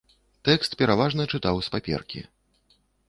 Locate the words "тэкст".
0.47-0.71